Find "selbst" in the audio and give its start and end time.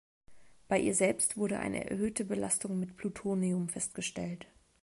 0.95-1.37